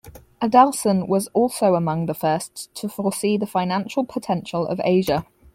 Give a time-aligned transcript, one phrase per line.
[0.41, 5.27] Adelson was also among the first to foresee the financial potential of Asia.